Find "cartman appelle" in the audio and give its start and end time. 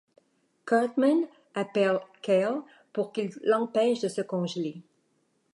0.65-1.99